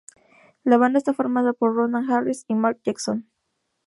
[0.63, 3.29] La banda está formada por Ronan Harris y Mark Jackson.